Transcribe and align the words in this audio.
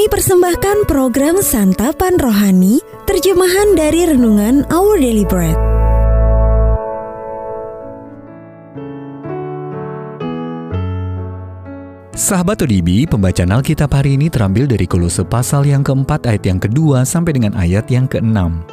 Kami 0.00 0.16
persembahkan 0.16 0.88
program 0.88 1.44
Santapan 1.44 2.16
Rohani, 2.16 2.80
terjemahan 3.04 3.76
dari 3.76 4.08
Renungan 4.08 4.64
Our 4.72 4.96
Daily 4.96 5.28
Bread. 5.28 5.52
Sahabat 12.16 12.64
ODB, 12.64 13.12
pembacaan 13.12 13.52
Alkitab 13.52 13.92
hari 13.92 14.16
ini 14.16 14.32
terambil 14.32 14.64
dari 14.64 14.88
Kolose 14.88 15.20
pasal 15.20 15.68
yang 15.68 15.84
keempat 15.84 16.24
ayat 16.24 16.48
yang 16.48 16.56
kedua 16.64 17.04
sampai 17.04 17.36
dengan 17.36 17.52
ayat 17.52 17.84
yang 17.92 18.08
keenam. 18.08 18.64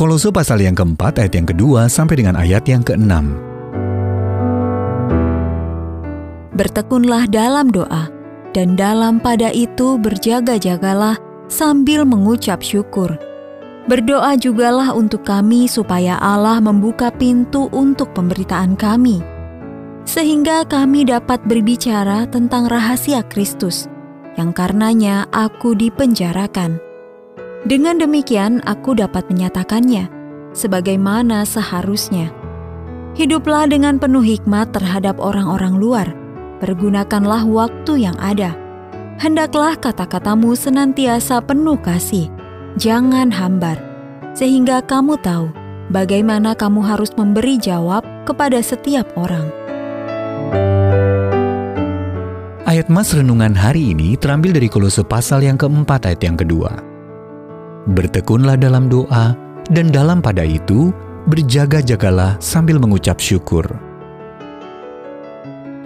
Kolose 0.00 0.32
pasal 0.32 0.64
yang 0.64 0.72
keempat 0.72 1.20
ayat 1.20 1.36
yang 1.36 1.44
kedua 1.44 1.92
sampai 1.92 2.24
dengan 2.24 2.40
ayat 2.40 2.64
yang 2.64 2.80
keenam. 2.80 3.36
Bertekunlah 6.56 7.28
dalam 7.28 7.68
doa, 7.68 8.19
dan 8.50 8.74
dalam 8.74 9.22
pada 9.22 9.54
itu 9.54 9.98
berjaga-jagalah 9.98 11.18
sambil 11.50 12.06
mengucap 12.06 12.62
syukur. 12.62 13.14
Berdoa 13.90 14.38
jugalah 14.38 14.94
untuk 14.94 15.26
kami 15.26 15.66
supaya 15.66 16.14
Allah 16.20 16.62
membuka 16.62 17.10
pintu 17.10 17.66
untuk 17.74 18.14
pemberitaan 18.14 18.78
kami, 18.78 19.18
sehingga 20.06 20.62
kami 20.68 21.08
dapat 21.08 21.42
berbicara 21.48 22.28
tentang 22.30 22.70
rahasia 22.70 23.24
Kristus, 23.26 23.90
yang 24.38 24.54
karenanya 24.54 25.26
aku 25.34 25.74
dipenjarakan. 25.74 26.78
Dengan 27.66 27.98
demikian 27.98 28.62
aku 28.68 28.94
dapat 28.94 29.26
menyatakannya, 29.32 30.06
sebagaimana 30.52 31.42
seharusnya. 31.42 32.30
Hiduplah 33.18 33.66
dengan 33.66 33.98
penuh 33.98 34.22
hikmat 34.22 34.70
terhadap 34.70 35.18
orang-orang 35.18 35.74
luar, 35.76 36.06
pergunakanlah 36.60 37.42
waktu 37.48 38.06
yang 38.06 38.16
ada. 38.20 38.54
Hendaklah 39.16 39.76
kata-katamu 39.76 40.52
senantiasa 40.52 41.40
penuh 41.44 41.76
kasih, 41.80 42.28
jangan 42.76 43.32
hambar, 43.32 43.76
sehingga 44.32 44.84
kamu 44.84 45.16
tahu 45.20 45.52
bagaimana 45.92 46.52
kamu 46.56 46.80
harus 46.84 47.12
memberi 47.16 47.56
jawab 47.60 48.04
kepada 48.24 48.60
setiap 48.60 49.08
orang. 49.16 49.48
Ayat 52.70 52.86
Mas 52.86 53.10
Renungan 53.10 53.50
hari 53.50 53.90
ini 53.90 54.14
terambil 54.14 54.54
dari 54.54 54.70
Kolose 54.70 55.02
pasal 55.02 55.42
yang 55.42 55.58
keempat 55.58 56.06
ayat 56.06 56.22
yang 56.22 56.38
kedua. 56.38 56.70
Bertekunlah 57.90 58.54
dalam 58.54 58.86
doa, 58.86 59.34
dan 59.74 59.90
dalam 59.90 60.22
pada 60.22 60.46
itu 60.46 60.94
berjaga-jagalah 61.26 62.38
sambil 62.38 62.78
mengucap 62.78 63.18
syukur. 63.18 63.89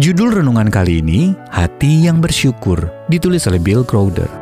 Judul 0.00 0.40
renungan 0.40 0.72
kali 0.72 1.04
ini, 1.04 1.36
Hati 1.52 2.08
yang 2.08 2.24
Bersyukur, 2.24 2.88
ditulis 3.12 3.44
oleh 3.44 3.60
Bill 3.60 3.84
Crowder. 3.84 4.32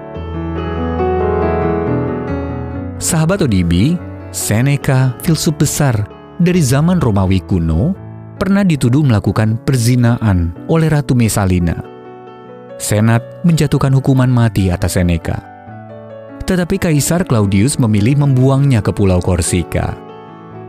Sahabat 3.03 3.43
ODB, 3.43 3.99
Seneca, 4.31 5.19
filsuf 5.19 5.59
besar 5.59 6.07
dari 6.39 6.63
zaman 6.63 7.03
Romawi 7.03 7.43
kuno, 7.43 7.91
pernah 8.39 8.63
dituduh 8.63 9.03
melakukan 9.03 9.59
perzinaan 9.67 10.55
oleh 10.71 10.95
Ratu 10.95 11.19
Mesalina. 11.19 11.83
Senat 12.79 13.43
menjatuhkan 13.43 13.91
hukuman 13.99 14.31
mati 14.31 14.71
atas 14.71 14.95
Seneca. 14.95 15.43
Tetapi 16.47 16.79
Kaisar 16.79 17.27
Claudius 17.27 17.83
memilih 17.83 18.15
membuangnya 18.15 18.79
ke 18.79 18.95
Pulau 18.95 19.19
Korsika. 19.19 19.99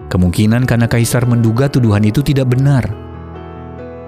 Kemungkinan 0.09 0.65
karena 0.65 0.89
Kaisar 0.89 1.29
menduga 1.29 1.69
tuduhan 1.69 2.01
itu 2.09 2.25
tidak 2.25 2.57
benar. 2.57 3.08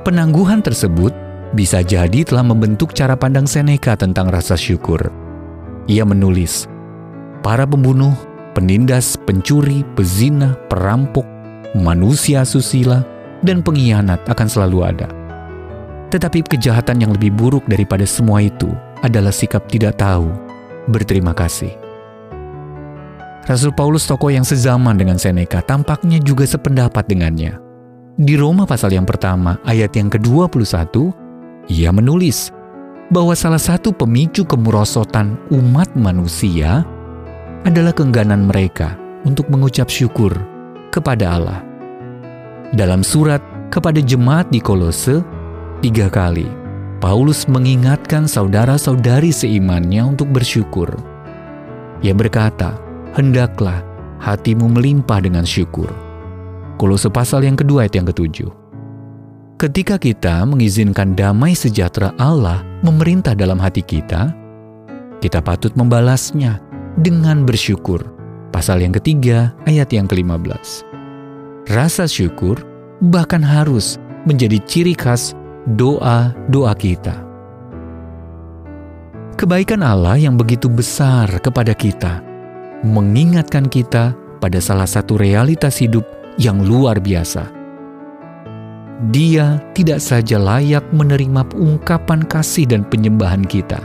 Penangguhan 0.01 0.65
tersebut 0.65 1.13
bisa 1.53 1.85
jadi 1.85 2.25
telah 2.25 2.41
membentuk 2.41 2.89
cara 2.97 3.13
pandang 3.13 3.45
Seneca 3.45 3.93
tentang 3.93 4.33
rasa 4.33 4.57
syukur. 4.57 5.13
Ia 5.85 6.01
menulis, 6.01 6.65
para 7.45 7.69
pembunuh, 7.69 8.17
penindas, 8.57 9.13
pencuri, 9.29 9.85
pezina, 9.93 10.57
perampok, 10.73 11.21
manusia 11.77 12.41
susila, 12.41 13.05
dan 13.45 13.61
pengkhianat 13.61 14.25
akan 14.25 14.47
selalu 14.49 14.89
ada. 14.89 15.05
Tetapi 16.09 16.49
kejahatan 16.49 17.05
yang 17.05 17.13
lebih 17.13 17.29
buruk 17.29 17.61
daripada 17.69 18.03
semua 18.09 18.41
itu 18.41 18.73
adalah 19.05 19.29
sikap 19.29 19.69
tidak 19.69 20.01
tahu, 20.01 20.33
berterima 20.89 21.37
kasih. 21.37 21.77
Rasul 23.45 23.69
Paulus 23.69 24.09
tokoh 24.09 24.33
yang 24.33 24.45
sezaman 24.45 24.97
dengan 24.97 25.21
Seneca 25.21 25.61
tampaknya 25.61 26.17
juga 26.17 26.49
sependapat 26.49 27.05
dengannya. 27.05 27.70
Di 28.19 28.35
Roma 28.35 28.67
pasal 28.67 28.91
yang 28.91 29.07
pertama 29.07 29.55
ayat 29.63 29.95
yang 29.95 30.11
ke-21, 30.11 30.91
ia 31.71 31.95
menulis 31.95 32.51
bahwa 33.07 33.31
salah 33.31 33.61
satu 33.61 33.95
pemicu 33.95 34.43
kemerosotan 34.43 35.39
umat 35.51 35.87
manusia 35.95 36.83
adalah 37.63 37.95
keengganan 37.95 38.47
mereka 38.51 38.99
untuk 39.23 39.47
mengucap 39.47 39.87
syukur 39.87 40.35
kepada 40.91 41.39
Allah. 41.39 41.59
Dalam 42.75 42.99
surat 42.99 43.39
kepada 43.71 44.03
jemaat 44.03 44.51
di 44.51 44.59
Kolose, 44.59 45.23
tiga 45.79 46.11
kali 46.11 46.47
Paulus 46.99 47.47
mengingatkan 47.47 48.27
saudara-saudari 48.27 49.31
seimannya 49.31 50.03
untuk 50.03 50.29
bersyukur. 50.35 50.91
Ia 52.03 52.11
berkata, 52.11 52.75
hendaklah 53.15 53.81
hatimu 54.19 54.69
melimpah 54.69 55.23
dengan 55.23 55.47
syukur. 55.47 56.10
Kolose 56.81 57.13
pasal 57.13 57.45
yang 57.45 57.53
kedua 57.53 57.85
ayat 57.85 58.01
yang 58.01 58.09
ketujuh. 58.09 58.49
Ketika 59.61 60.01
kita 60.01 60.41
mengizinkan 60.49 61.13
damai 61.13 61.53
sejahtera 61.53 62.09
Allah 62.17 62.65
memerintah 62.81 63.37
dalam 63.37 63.61
hati 63.61 63.85
kita, 63.85 64.33
kita 65.21 65.45
patut 65.45 65.69
membalasnya 65.77 66.57
dengan 66.97 67.45
bersyukur. 67.45 68.01
Pasal 68.49 68.81
yang 68.81 68.97
ketiga, 68.97 69.53
ayat 69.69 69.93
yang 69.93 70.09
ke-15. 70.09 70.81
Rasa 71.69 72.09
syukur 72.09 72.57
bahkan 73.13 73.45
harus 73.45 74.01
menjadi 74.25 74.57
ciri 74.65 74.97
khas 74.97 75.37
doa-doa 75.77 76.73
kita. 76.73 77.13
Kebaikan 79.37 79.85
Allah 79.85 80.17
yang 80.17 80.33
begitu 80.33 80.65
besar 80.65 81.29
kepada 81.45 81.77
kita 81.77 82.25
mengingatkan 82.81 83.69
kita 83.69 84.17
pada 84.41 84.57
salah 84.57 84.89
satu 84.89 85.21
realitas 85.21 85.77
hidup 85.77 86.20
yang 86.37 86.63
luar 86.63 87.01
biasa. 87.01 87.49
Dia 89.09 89.57
tidak 89.73 89.97
saja 89.97 90.37
layak 90.37 90.85
menerima 90.93 91.49
ungkapan 91.57 92.21
kasih 92.29 92.69
dan 92.69 92.85
penyembahan 92.85 93.41
kita, 93.41 93.81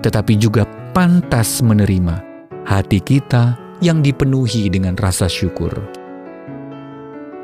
tetapi 0.00 0.40
juga 0.40 0.64
pantas 0.96 1.60
menerima 1.60 2.24
hati 2.64 3.04
kita 3.04 3.60
yang 3.84 4.00
dipenuhi 4.00 4.72
dengan 4.72 4.96
rasa 4.96 5.28
syukur. 5.28 5.76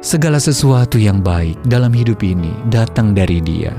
Segala 0.00 0.40
sesuatu 0.40 0.96
yang 0.96 1.20
baik 1.20 1.60
dalam 1.68 1.92
hidup 1.92 2.24
ini 2.24 2.48
datang 2.72 3.12
dari 3.12 3.44
Dia. 3.44 3.76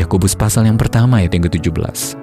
Yakobus 0.00 0.32
pasal 0.32 0.64
yang 0.64 0.80
pertama 0.80 1.20
ayat 1.20 1.36
yang 1.36 1.44
ke-17. 1.44 2.16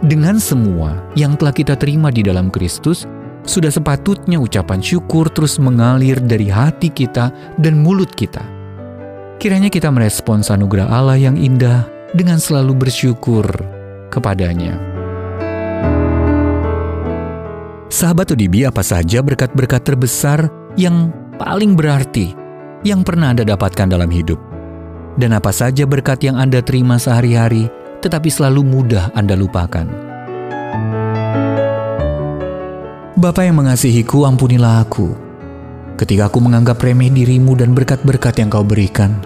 Dengan 0.00 0.40
semua 0.40 1.04
yang 1.12 1.36
telah 1.36 1.52
kita 1.52 1.76
terima 1.76 2.08
di 2.08 2.24
dalam 2.24 2.48
Kristus, 2.48 3.04
sudah 3.44 3.72
sepatutnya 3.72 4.36
ucapan 4.36 4.80
syukur 4.80 5.28
terus 5.32 5.56
mengalir 5.56 6.20
dari 6.20 6.52
hati 6.52 6.92
kita 6.92 7.32
dan 7.56 7.80
mulut 7.80 8.12
kita. 8.12 8.42
Kiranya 9.40 9.72
kita 9.72 9.88
merespons 9.88 10.52
anugerah 10.52 10.92
Allah 10.92 11.16
yang 11.16 11.40
indah 11.40 11.88
dengan 12.12 12.36
selalu 12.36 12.76
bersyukur 12.76 13.48
kepadanya. 14.12 14.76
Sahabat 17.90 18.32
ODB, 18.36 18.68
apa 18.68 18.84
saja 18.84 19.18
berkat-berkat 19.24 19.82
terbesar 19.82 20.46
yang 20.78 21.10
paling 21.40 21.74
berarti 21.74 22.36
yang 22.86 23.02
pernah 23.02 23.34
Anda 23.34 23.42
dapatkan 23.42 23.90
dalam 23.90 24.12
hidup? 24.12 24.38
Dan 25.18 25.34
apa 25.34 25.50
saja 25.50 25.84
berkat 25.84 26.22
yang 26.22 26.38
Anda 26.38 26.62
terima 26.62 26.96
sehari-hari, 27.02 27.66
tetapi 28.04 28.30
selalu 28.30 28.62
mudah 28.62 29.10
Anda 29.12 29.34
lupakan? 29.34 30.09
Bapa 33.20 33.44
yang 33.44 33.60
mengasihiku, 33.60 34.24
ampunilah 34.24 34.80
aku. 34.80 35.12
Ketika 36.00 36.32
aku 36.32 36.40
menganggap 36.40 36.80
remeh 36.80 37.12
dirimu 37.12 37.52
dan 37.52 37.76
berkat-berkat 37.76 38.40
yang 38.40 38.48
kau 38.48 38.64
berikan, 38.64 39.20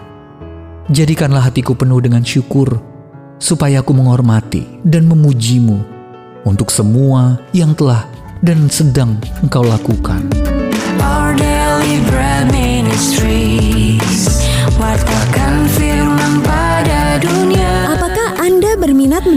jadikanlah 0.91 1.47
hatiku 1.47 1.79
penuh 1.79 2.03
dengan 2.03 2.27
syukur, 2.27 2.83
supaya 3.39 3.87
aku 3.87 3.95
menghormati 3.95 4.83
dan 4.83 5.07
memujimu 5.07 5.79
untuk 6.43 6.75
semua 6.75 7.39
yang 7.55 7.71
telah 7.71 8.11
dan 8.43 8.67
sedang 8.67 9.15
engkau 9.47 9.63
lakukan. 9.63 10.27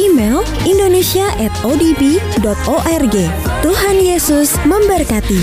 Email 0.00 0.40
indonesia@odb.org. 0.64 3.16
Tuhan 3.60 3.96
Yesus 4.00 4.56
memberkati. 4.64 5.36